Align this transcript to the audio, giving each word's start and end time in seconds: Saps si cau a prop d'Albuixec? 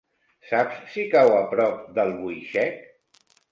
Saps 0.51 0.79
si 0.93 1.05
cau 1.11 1.35
a 1.35 1.43
prop 1.53 1.85
d'Albuixec? 1.99 2.85